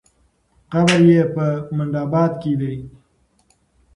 [0.71, 1.45] قبر یې په
[1.75, 2.75] منډآباد کې دی.